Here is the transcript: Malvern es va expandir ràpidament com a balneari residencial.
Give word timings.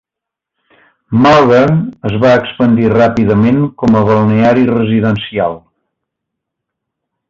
Malvern 1.25 1.77
es 2.11 2.17
va 2.25 2.33
expandir 2.39 2.91
ràpidament 2.95 3.63
com 3.83 4.01
a 4.01 4.05
balneari 4.11 4.69
residencial. 4.75 5.59